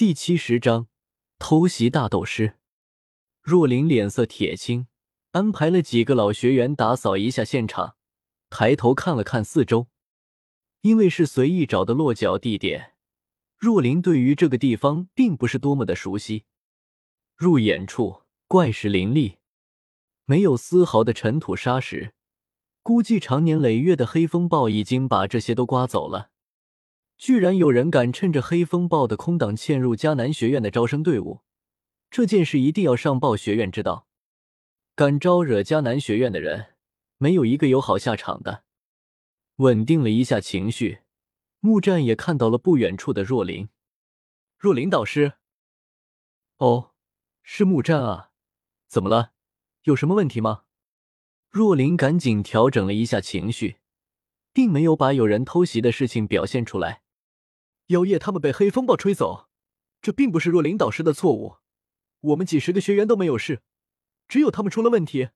[0.00, 0.86] 第七十章
[1.38, 2.54] 偷袭大斗师。
[3.42, 4.86] 若琳脸色铁青，
[5.32, 7.96] 安排了几个老学员打扫一下现场，
[8.48, 9.88] 抬头看了看四周。
[10.80, 12.94] 因为是随意找的落脚地点，
[13.58, 16.46] 若琳对于这个地方并不是多么的熟悉。
[17.36, 19.36] 入眼处怪石林立，
[20.24, 22.14] 没有丝毫的尘土沙石，
[22.82, 26.30] 估计常年累月的黑风暴已经把这些都刮走了。
[27.20, 31.42] 居然有人敢趁着黑风暴的空档嵌入迦南学院的招生队伍，
[32.10, 34.08] 这件事一定要上报学院知道。
[34.94, 36.76] 敢招惹迦南学院的人，
[37.18, 38.64] 没有一个有好下场的。
[39.56, 41.00] 稳定了一下情绪，
[41.58, 43.68] 木战也看到了不远处的若琳。
[44.56, 45.34] 若琳导师，
[46.56, 46.92] 哦，
[47.42, 48.30] 是木战啊，
[48.88, 49.32] 怎么了？
[49.82, 50.62] 有什么问题吗？
[51.50, 53.76] 若琳赶紧调整了一下情绪，
[54.54, 56.99] 并没有把有人偷袭的事情表现出来。
[57.90, 59.48] 妖夜他们被黑风暴吹走，
[60.00, 61.56] 这并不是若琳导师的错误。
[62.20, 63.62] 我们几十个学员都没有事，
[64.28, 65.30] 只有他们出了问题。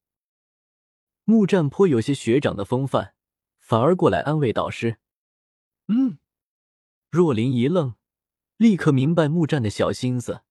[1.24, 3.14] 木战颇有些学长的风范，
[3.58, 4.98] 反而过来安慰导师。
[5.88, 6.18] 嗯，
[7.10, 7.96] 若琳一愣，
[8.56, 10.42] 立刻明白木战的小心思，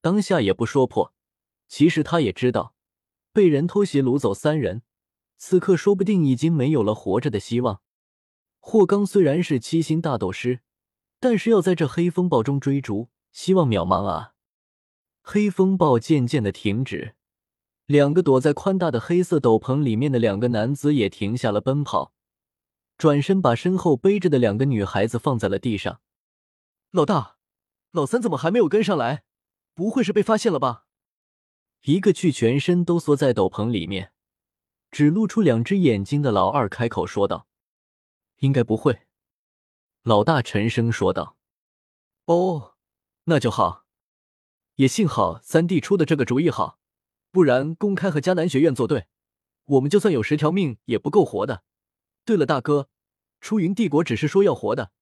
[0.00, 1.12] 当下也不说破。
[1.66, 2.76] 其实他也知道，
[3.32, 4.82] 被人偷袭掳走三人，
[5.36, 7.82] 此刻说不定已经没有了活着的希望。
[8.60, 10.60] 霍刚虽然是七星大斗师。
[11.20, 14.34] 但是要在这黑风暴中追逐，希望渺茫啊！
[15.22, 17.16] 黑风暴渐渐的停止，
[17.86, 22.12] 两个躲在宽大的黑色斗篷里面的两个男子也停下了奔跑，
[22.96, 26.00] 转身把身后背着的两个女孩子放在了地上。
[26.90, 27.36] 老大，
[27.90, 29.24] 老三怎么还没有跟上来？
[29.74, 30.86] 不会是被发现了吧？
[31.82, 34.12] 一个去全身都缩在斗篷里面，
[34.90, 37.46] 只露出两只眼睛的老二开口说道
[38.38, 39.00] ：“应该不会。”
[40.08, 41.36] 老大沉声说道
[42.24, 42.76] ：“哦，
[43.24, 43.84] 那就好，
[44.76, 46.78] 也幸好三弟出的这个主意好，
[47.30, 49.08] 不然公开和迦南学院作对，
[49.66, 51.62] 我们就算有十条命也不够活的。
[52.24, 52.88] 对了，大哥，
[53.42, 54.92] 出云帝国只是说要活的，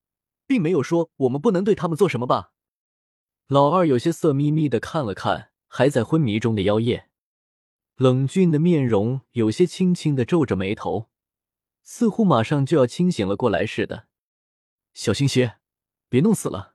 [0.45, 2.51] 并没有说我们不能对他们做什么吧？”
[3.47, 7.09] 老二有些色眯眯的看了看还在昏迷中的妖夜，
[7.95, 11.11] 冷峻的面容有些轻轻的皱着眉头，
[11.85, 14.09] 似乎马上就要清醒了过来似的。
[14.97, 15.59] 小心些，
[16.09, 16.75] 别弄死了。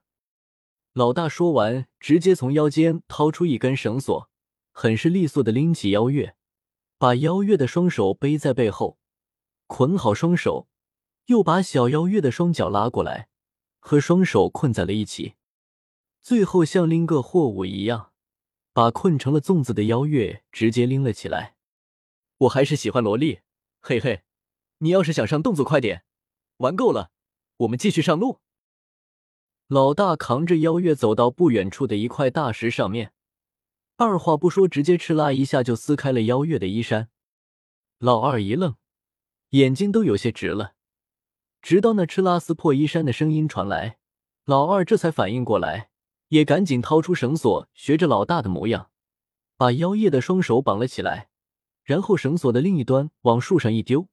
[0.94, 4.30] 老大说完，直接从腰间掏出一根绳索，
[4.72, 6.36] 很是利索的拎起妖月，
[7.00, 9.00] 把妖月的双手背在背后，
[9.66, 10.70] 捆好双手，
[11.26, 13.28] 又把小妖月的双脚拉过来，
[13.80, 15.34] 和双手困在了一起，
[16.22, 18.12] 最后像拎个货物一样，
[18.72, 21.56] 把困成了粽子的妖月直接拎了起来。
[22.38, 23.40] 我还是喜欢萝莉，
[23.80, 24.22] 嘿嘿，
[24.78, 26.04] 你要是想上，动作快点，
[26.58, 27.10] 玩够了。
[27.62, 28.40] 我们继续上路。
[29.68, 33.14] 老大扛着妖月走到不远处的一块大石上面，
[33.98, 37.10] 二话不说，直接哧啦一下就撕开了妖月的衣衫。
[38.00, 38.76] 老二一愣，
[39.50, 40.74] 眼睛都有些直了。
[41.62, 44.00] 直到那哧啦撕破衣衫的声音传来，
[44.46, 45.92] 老二这才反应过来，
[46.30, 48.90] 也赶紧掏出绳索，学着老大的模样，
[49.56, 51.30] 把妖夜的双手绑了起来，
[51.84, 54.08] 然后绳索的另一端往树上一丢，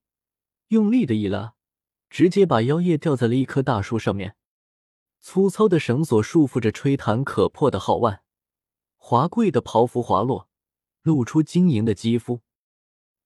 [0.69, 1.55] 用力的一拉。
[2.11, 4.37] 直接把妖夜吊在了一棵大树上面，
[5.21, 8.23] 粗糙的绳索束缚着吹弹可破的号腕，
[8.97, 10.49] 华贵的袍服滑落，
[11.03, 12.41] 露出晶莹的肌肤。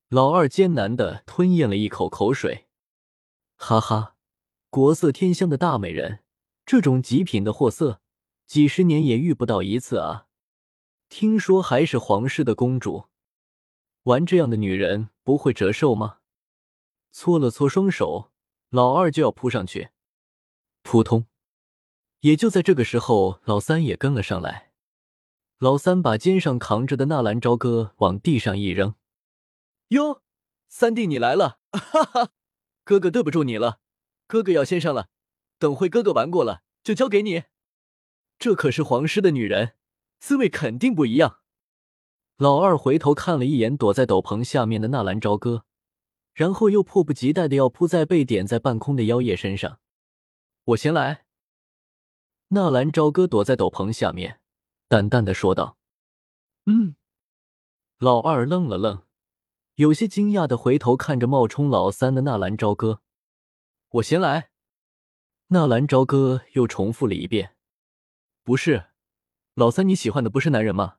[0.09, 2.67] 老二艰难的吞咽了一口口水，
[3.57, 4.17] 哈哈，
[4.69, 6.21] 国色天香的大美人，
[6.67, 8.01] 这种极品的货色，
[8.47, 10.27] 几十年也遇不到一次啊！
[11.09, 13.05] 听说还是皇室的公主，
[14.03, 16.19] 玩这样的女人不会折寿吗？
[17.13, 18.32] 搓了搓双手。
[18.73, 19.91] 老二就要扑上去，
[20.83, 21.27] 扑通！
[22.21, 24.73] 也就在这个时候，老三也跟了上来。
[25.59, 28.95] 老三把肩上扛着的纳兰朝歌往地上一扔，
[29.89, 30.23] 哟，
[30.71, 31.59] 三弟你来了！
[31.71, 32.31] 哈哈，
[32.83, 33.81] 哥哥对不住你了，
[34.27, 35.11] 哥哥要先上了，
[35.59, 37.43] 等会哥哥玩过了就交给你。
[38.39, 39.75] 这可是皇室的女人，
[40.19, 41.41] 滋味肯定不一样。
[42.39, 45.67] 老二回头看了一眼躲在斗篷下面的纳兰朝歌。
[46.33, 49.81] 然后又迫不及待的要扑在被点在半空的妖夜身上，
[50.65, 51.27] 我先来。
[52.49, 54.41] 纳兰朝歌躲在斗篷下面，
[54.89, 55.79] 淡淡的说道
[56.67, 56.97] ：“嗯。”
[57.99, 59.05] 老二愣了愣，
[59.75, 63.03] 有些惊讶的回头看着冒充老三的纳兰朝歌
[63.91, 64.51] ：“我先来。”
[65.49, 67.55] 纳兰朝歌又重复了一遍
[68.43, 68.87] ：“不是，
[69.55, 70.97] 老三你喜欢的不是男人吗？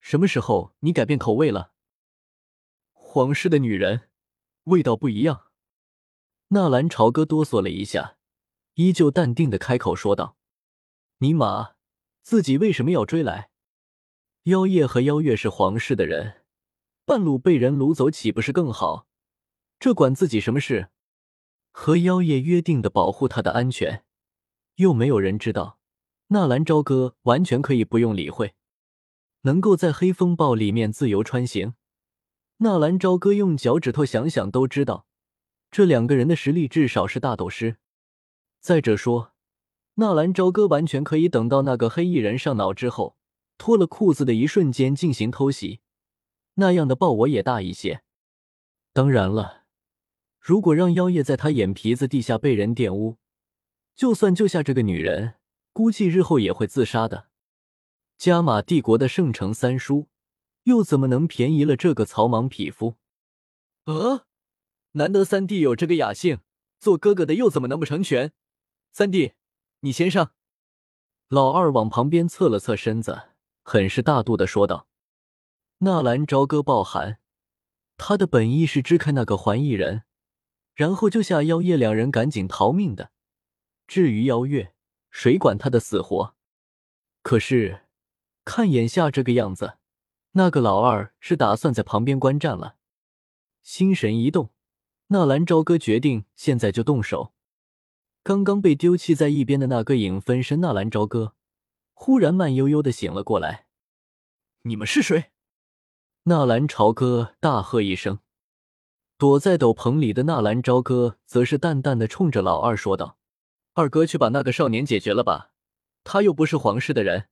[0.00, 1.72] 什么时候你改变口味了？
[2.92, 4.08] 皇室的女人。”
[4.64, 5.46] 味道不一样。
[6.48, 8.16] 纳兰朝歌哆嗦了一下，
[8.74, 10.36] 依旧淡定的开口说道
[11.18, 11.72] ：“尼玛，
[12.22, 13.50] 自己为什么要追来？
[14.44, 16.42] 妖夜和妖月是皇室的人，
[17.04, 19.06] 半路被人掳走，岂不是更好？
[19.78, 20.90] 这管自己什么事？
[21.70, 24.04] 和妖夜约定的保护他的安全，
[24.76, 25.78] 又没有人知道。
[26.28, 28.54] 纳兰朝歌完全可以不用理会，
[29.42, 31.74] 能够在黑风暴里面自由穿行。
[32.58, 35.06] 纳兰朝歌用脚趾头想想都知道，
[35.70, 37.78] 这两个人的实力至少是大斗师。
[38.60, 39.32] 再者说，
[39.94, 43.16] 纳兰朝歌完全可以等到那个黑衣人上脑之后，
[43.58, 45.80] 脱了裤子的一瞬间进行偷袭，
[46.54, 48.02] 那样的报我也大一些。
[48.92, 49.64] 当然了，
[50.38, 53.16] 如果让妖夜在他眼皮子地下被人玷污，
[53.96, 55.34] 就算救下这个女人，
[55.72, 57.28] 估计日后也会自杀的。
[58.16, 60.08] 加玛帝国的圣城三叔，
[60.64, 62.96] 又怎么能便宜了这个草莽匹夫？
[63.84, 64.26] 呃，
[64.92, 66.40] 难得三弟有这个雅兴，
[66.78, 68.32] 做哥哥的又怎么能不成全？
[68.92, 69.32] 三弟，
[69.80, 70.32] 你先上。
[71.28, 73.30] 老二往旁边侧了侧身子，
[73.62, 74.86] 很是大度的说道
[75.78, 77.18] ：“纳兰朝歌抱寒，
[77.96, 80.02] 他的本意是支开那个环异人，
[80.74, 83.10] 然后救下妖夜两人，赶紧逃命的。
[83.86, 84.74] 至于妖月，
[85.10, 86.34] 谁管他的死活？
[87.22, 87.86] 可是
[88.44, 89.78] 看眼下这个样子，
[90.32, 92.76] 那个老二是打算在旁边观战了。
[93.62, 94.50] 心神一动，
[95.08, 97.32] 纳兰朝歌决定现在就动手。”
[98.24, 101.34] 刚刚被丢弃在一边的那个影分身纳兰朝歌，
[101.92, 103.66] 忽然慢悠悠的醒了过来。
[104.62, 105.32] 你们是谁？
[106.24, 108.20] 纳兰朝歌大喝一声。
[109.18, 113.18] 躲在斗篷里的纳兰朝歌则是淡淡的冲着老二说道
[113.74, 115.50] ：“二哥去把那个少年解决了吧，
[116.04, 117.28] 他又不是皇室的人，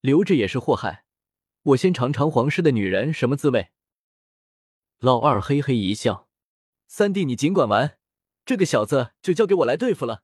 [0.00, 1.04] 留着也是祸害。
[1.62, 3.70] 我先尝尝皇室的女人什么滋味。”
[4.98, 6.28] 老二嘿嘿一笑
[6.86, 7.98] ：“三弟，你尽管玩，
[8.44, 10.22] 这个小子就交给我来对付了。”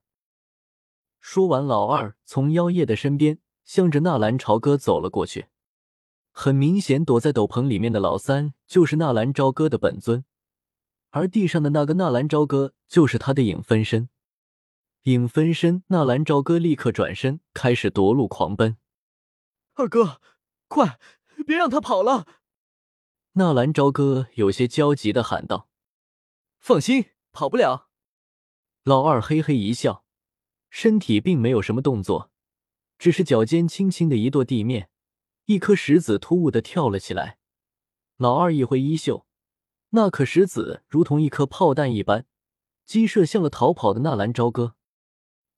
[1.19, 5.47] 说完，老二从妖夜的身边向着纳兰朝歌走了过去。
[6.31, 10.23] 很明显，躲在斗篷里面的老三就是纳兰朝歌的本尊，
[11.09, 14.09] 而地上的那个纳兰朝歌就是他的影分身。
[15.03, 18.77] 影分身纳兰朝歌立刻转身，开始夺路狂奔。
[19.73, 20.21] 二哥，
[20.67, 20.99] 快，
[21.43, 22.25] 别让他跑了！
[23.33, 25.69] 纳兰朝歌有些焦急的喊道。
[26.59, 27.89] 放心，跑不了。
[28.83, 30.03] 老二嘿嘿一笑。
[30.69, 32.31] 身体并没有什么动作，
[32.99, 34.89] 只是脚尖轻轻的一跺地面，
[35.45, 37.39] 一颗石子突兀的跳了起来。
[38.17, 39.25] 老二一挥衣袖，
[39.91, 42.25] 那颗石子如同一颗炮弹一般，
[42.85, 44.75] 击射向了逃跑的纳兰朝歌。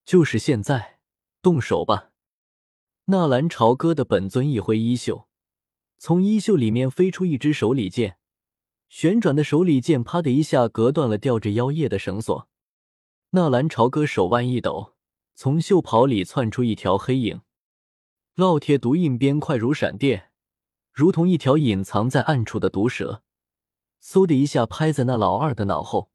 [0.05, 0.99] 就是现在，
[1.41, 2.11] 动手吧！
[3.05, 5.28] 纳兰朝歌的本尊一挥衣袖，
[6.01, 8.17] 从衣袖里面飞出一支手里剑，
[8.87, 12.47] 旋转的手里剑啪的一下隔断了吊着妖夜的绳索。
[13.31, 14.95] 纳兰朝歌手腕一抖。
[15.35, 17.41] 从袖袍里窜出一条黑影，
[18.35, 20.31] 烙铁毒印边快如闪电，
[20.91, 23.23] 如同一条隐藏在暗处的毒蛇，
[24.03, 26.11] 嗖的一下拍在那老二的脑后。